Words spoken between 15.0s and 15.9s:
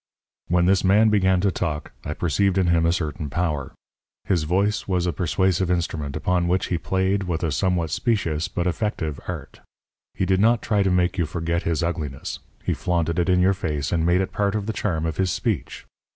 of his speech.